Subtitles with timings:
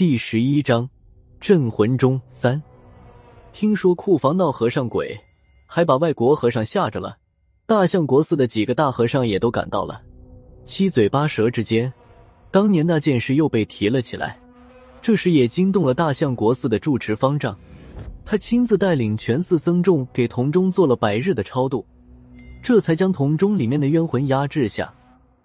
[0.00, 0.88] 第十一章
[1.40, 2.58] 镇魂钟三。
[3.52, 5.14] 听说库房闹和尚鬼，
[5.66, 7.18] 还把外国和尚吓着了。
[7.66, 10.00] 大相国寺的几个大和尚也都赶到了。
[10.64, 11.92] 七嘴八舌之间，
[12.50, 14.40] 当年那件事又被提了起来。
[15.02, 17.54] 这时也惊动了大相国寺的住持方丈，
[18.24, 21.84] 他亲自带领全寺僧众给铜钟做了百日的超度，
[22.64, 24.90] 这才将铜钟里面的冤魂压制下。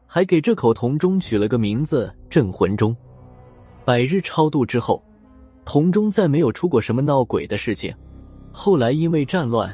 [0.08, 2.96] 还给这口铜钟取了个名字“镇魂钟”。
[3.86, 4.99] 百日超度之后，
[5.63, 7.93] 铜钟再没有出过什么闹鬼的事情。
[8.52, 9.71] 后来因为战乱，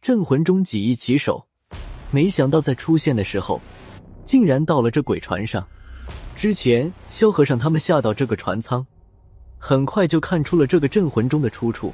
[0.00, 1.44] 镇魂钟几易其手，
[2.10, 3.60] 没想到在出现的时候，
[4.24, 5.62] 竟然到了这鬼船上。
[6.34, 8.84] 之前萧和尚他们下到这个船舱，
[9.58, 11.92] 很快就看出了这个镇魂钟的出处。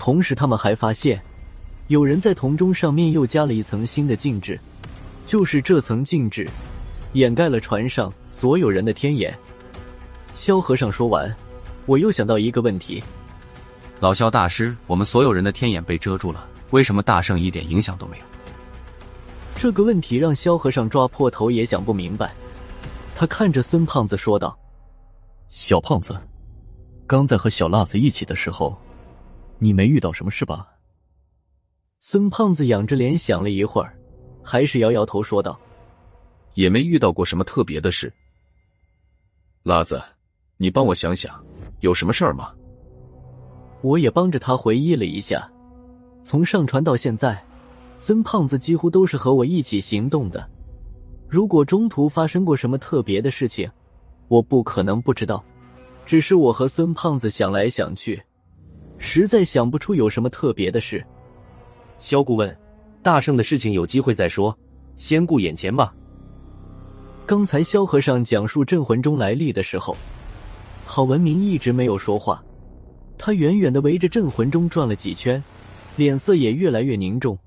[0.00, 1.22] 同时，他们还发现
[1.86, 4.58] 有人在铜钟上面又加了一层新的禁制，
[5.24, 6.48] 就是这层禁制。
[7.12, 9.32] 掩盖了船上所有人的天眼。
[10.34, 11.34] 萧和尚说完，
[11.86, 13.02] 我又想到一个问题：
[14.00, 18.24] 老萧大师，我们所有人的天眼被遮住了，为什么大圣一点影响都没有？
[19.56, 22.34] 这个问题让萧和尚抓破头也想不明白。
[23.14, 24.58] 他看着孙胖子说道
[25.48, 26.20] ：“小胖子，
[27.06, 28.76] 刚在和小辣子一起的时候，
[29.58, 30.66] 你没遇到什么事吧？”
[32.00, 33.96] 孙胖子仰着脸想了一会儿，
[34.42, 35.58] 还是摇摇头说道。
[36.54, 38.12] 也没遇到过什么特别的事，
[39.62, 40.00] 辣子，
[40.56, 41.34] 你帮我想想，
[41.80, 42.52] 有什么事儿吗？
[43.82, 45.50] 我也帮着他回忆了一下，
[46.22, 47.42] 从上船到现在，
[47.96, 50.48] 孙胖子几乎都是和我一起行动的。
[51.28, 53.70] 如果中途发生过什么特别的事情，
[54.28, 55.44] 我不可能不知道。
[56.06, 58.22] 只是我和孙胖子想来想去，
[58.98, 61.04] 实在想不出有什么特别的事。
[61.98, 62.54] 萧顾问，
[63.02, 64.56] 大圣的事情有机会再说，
[64.96, 65.94] 先顾眼前吧。
[67.26, 69.96] 刚才萧和尚讲述镇魂钟来历的时候，
[70.86, 72.42] 郝文明一直没有说话。
[73.16, 75.42] 他远远的围着镇魂钟转了几圈，
[75.96, 77.38] 脸色也越来越凝重。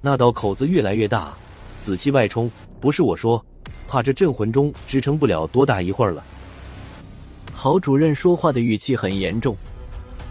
[0.00, 1.34] 那道口子越来越大，
[1.74, 2.50] 死气外冲。
[2.80, 3.44] 不是我说，
[3.86, 6.22] 怕这镇魂钟支撑不了多大一会儿了。
[7.54, 9.56] 郝主任说话的语气很严重。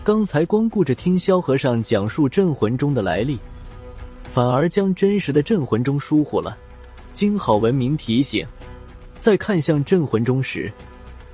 [0.03, 3.37] 刚才光顾着听萧和尚讲述镇魂钟的来历，
[4.33, 6.57] 反而将真实的镇魂钟疏忽了。
[7.13, 8.45] 经郝文明提醒。
[9.19, 10.71] 在看向镇魂钟时，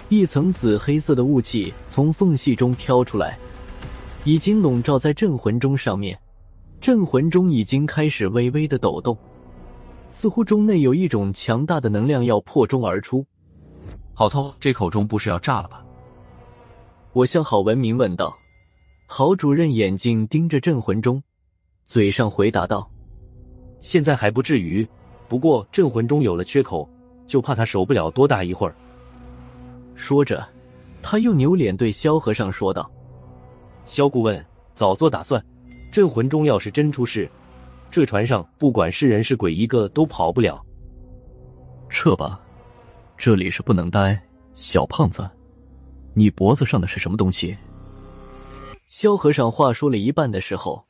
[0.09, 3.37] 一层紫黑色的雾气从缝隙中飘出来，
[4.25, 6.17] 已经笼罩在镇魂钟上面。
[6.79, 9.17] 镇魂钟已经开始微微的抖动，
[10.09, 13.25] 似乎钟内有一种强大的能量要破钟而出。
[14.13, 15.83] 郝偷，这口钟不是要炸了吧？
[17.13, 18.35] 我向郝文明问道。
[19.07, 21.21] 郝主任眼睛盯着镇魂钟，
[21.85, 22.89] 嘴上回答道
[23.79, 24.87] ：“现在还不至于，
[25.27, 26.87] 不过镇魂钟有了缺口。”
[27.25, 28.75] 就怕他守不了多大一会儿。
[29.95, 30.45] 说着，
[31.01, 32.89] 他又扭脸对萧和尚说道
[33.85, 34.43] ：“萧顾问，
[34.73, 35.43] 早做打算，
[35.91, 37.29] 镇魂钟要是真出事，
[37.91, 40.63] 这船上不管是人是鬼，一个都跑不了。
[41.89, 42.39] 撤吧，
[43.17, 44.19] 这里是不能待。
[44.55, 45.29] 小胖子，
[46.13, 47.55] 你脖子上的是什么东西？”
[48.87, 50.83] 萧和尚话说了一半的时候，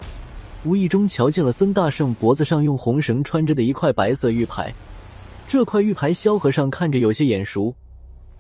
[0.66, 4.74] 无意中瞧见了孙大圣脖子上用红绳穿着的一块白色玉牌。
[5.48, 7.74] 这块玉牌，萧和尚看着有些眼熟，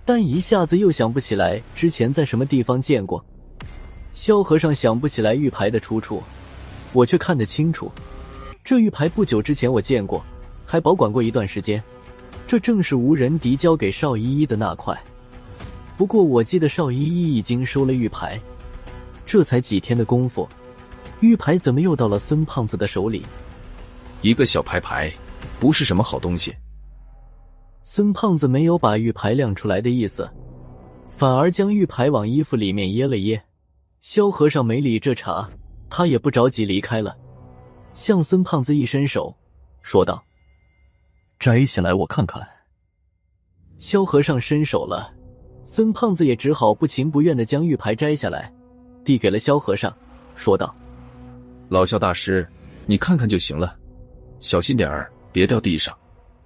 [0.05, 3.23] 但一下子又想不起来之前在什么地方见过。
[4.13, 6.21] 萧和尚想不起来玉牌的出处，
[6.91, 7.91] 我却看得清楚。
[8.63, 10.23] 这玉牌不久之前我见过，
[10.65, 11.81] 还保管过一段时间。
[12.45, 14.95] 这正是无人敌交给邵依依的那块。
[15.97, 18.39] 不过我记得邵依依已经收了玉牌，
[19.25, 20.47] 这才几天的功夫，
[21.21, 23.25] 玉牌怎么又到了孙胖子的手里？
[24.21, 25.11] 一个小牌牌，
[25.59, 26.53] 不是什么好东西。
[27.85, 30.29] 孙胖子没有把玉牌亮出来的意思，
[31.09, 33.39] 反而将玉牌往衣服里面掖了掖。
[33.99, 35.49] 萧和尚没理这茬，
[35.89, 37.15] 他也不着急离开了，
[37.93, 39.35] 向孙胖子一伸手，
[39.81, 40.23] 说道
[41.37, 42.41] ：“摘下来我看看。”
[43.77, 45.13] 萧和尚伸手了，
[45.65, 48.51] 孙胖子也只好不情不愿的将玉牌摘下来，
[49.03, 49.93] 递给了萧和尚，
[50.35, 50.73] 说道
[51.67, 52.47] ：“老萧大师，
[52.85, 53.77] 你看看就行了，
[54.39, 55.93] 小心点儿，别掉地上。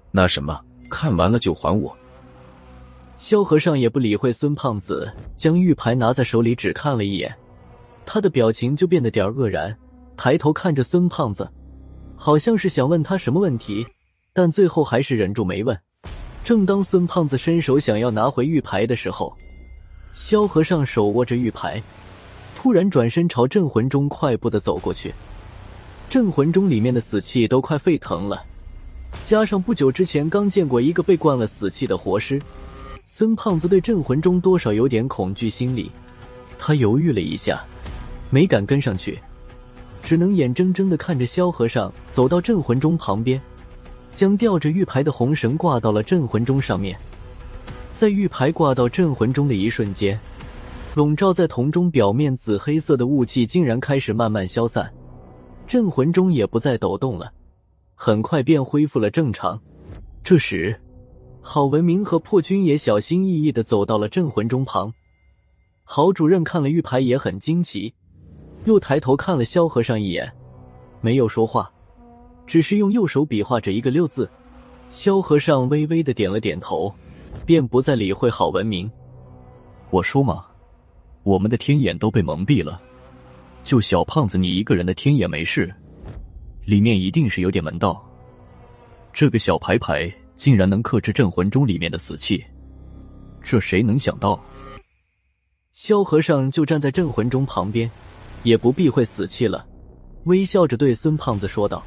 [0.09, 1.95] 那什么。”看完了就还我。
[3.17, 7.33] 萧和尚也不理会孙胖子，将玉牌拿在手里只看了一眼，
[8.05, 9.75] 他的表情就变得点愕然，
[10.15, 11.49] 抬头看着孙胖子，
[12.15, 13.85] 好像是想问他什么问题，
[14.33, 15.75] 但最后还是忍住没问。
[16.43, 19.35] 正当孙胖子伸手想要拿回玉牌的时候，
[20.13, 21.81] 萧和尚手握着玉牌，
[22.55, 25.13] 突然转身朝镇魂钟快步的走过去。
[26.07, 28.45] 镇魂钟里面的死气都快沸腾了。
[29.23, 32.41] 加上不久之前刚见过一个被灌了死气的活尸，
[33.05, 35.91] 孙胖子对镇魂钟多少有点恐惧心理，
[36.57, 37.63] 他犹豫了一下，
[38.29, 39.19] 没敢跟上去，
[40.01, 43.41] 只能眼睁睁的看着萧和尚走到镇魂钟旁边，
[44.13, 46.97] 将吊着玉牌的红绳挂到了镇魂钟上面。
[47.93, 50.17] 在玉牌挂到镇魂钟的一瞬间，
[50.95, 54.89] 笼罩在铜钟表面紫黑色的雾气竟然开始慢慢消散，
[55.67, 57.31] 镇魂钟也不再抖动了，
[57.99, 59.59] 很快便恢复了正常。
[60.23, 60.79] 这时。
[61.49, 64.93] 郝文明和破军也小心翼翼的走到了镇魂钟旁。
[65.85, 67.93] 郝主任看了玉牌也很惊奇，
[68.65, 70.29] 又抬头看了萧和尚一眼，
[70.99, 71.71] 没有说话，
[72.45, 74.29] 只是用右手比划着一个六字。
[74.89, 76.93] 萧和尚微微的点了点头，
[77.45, 78.91] 便不再理会郝文明。
[79.89, 80.47] 我说嘛，
[81.23, 82.81] 我们的天眼都被蒙蔽了，
[83.63, 85.73] 就小胖子你一个人的天眼没事，
[86.67, 87.99] 里面一定是有点门道。
[89.11, 90.13] 这个小牌牌。
[90.37, 92.45] 竟然能克制镇魂钟里面的死气，
[93.41, 94.39] 这谁能想到？
[95.73, 97.89] 萧和尚就站在镇魂钟旁边，
[98.43, 99.65] 也不避讳死气了，
[100.25, 101.83] 微笑着对孙胖子说道。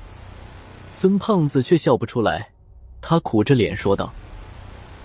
[0.92, 2.50] 孙胖子却笑不出来，
[3.00, 4.12] 他苦着脸说道：“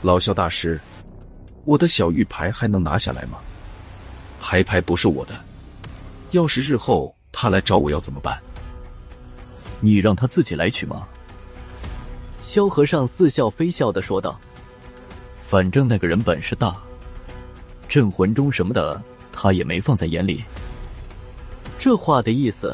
[0.02, 0.82] 老萧大师，
[1.66, 3.38] 我的小玉牌还能拿下来吗？
[4.42, 5.36] 牌牌不是我的，
[6.32, 8.42] 要是日后他来找我要怎么办？
[9.86, 11.08] 你让他自己来取吗？”
[12.42, 14.40] 萧和尚似笑非笑的说道
[15.42, 16.76] ：“反正那个人本事大，
[17.88, 19.02] 镇魂钟什么的
[19.32, 20.44] 他也没放在眼里。”
[21.80, 22.74] 这话的意思，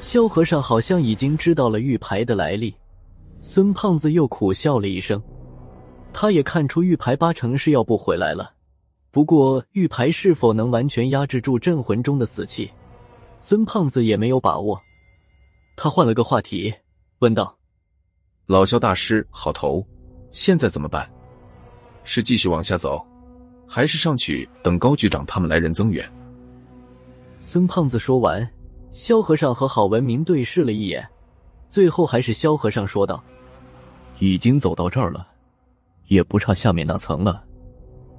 [0.00, 2.74] 萧和尚好像已经知道了玉牌的来历。
[3.40, 5.22] 孙胖子又苦笑了一声，
[6.12, 8.52] 他也看出玉牌八成是要不回来了。
[9.10, 12.70] 不过玉牌是否能完全压制住镇魂钟的死气，
[13.40, 14.78] 孙胖子也没有把握。
[15.76, 16.74] 他换了个话题，
[17.18, 17.54] 问道。
[18.46, 19.86] 老萧大师，好头，
[20.30, 21.08] 现在怎么办？
[22.02, 23.04] 是继续往下走，
[23.68, 26.10] 还是上去等高局长他们来人增援？
[27.40, 28.48] 孙胖子说完，
[28.90, 31.06] 萧和尚和郝文明对视了一眼，
[31.68, 33.22] 最后还是萧和尚说道
[34.18, 35.28] ：“已经走到这儿了，
[36.06, 37.44] 也不差下面那层了，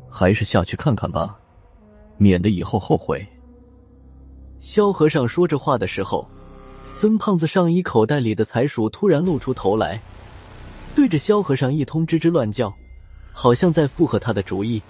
[0.07, 1.39] 还是下去看看吧，
[2.17, 3.25] 免得以后后悔。”
[4.59, 6.29] 萧和尚说这话的时候，
[6.99, 10.01] 孙胖子上衣口袋里的财鼠突然露出头来。
[10.95, 12.73] 对着萧和尚一通吱吱乱叫，
[13.31, 14.81] 好像在附和他的主意。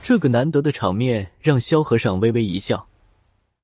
[0.00, 2.86] 这个难得的场面让萧和尚微微一笑。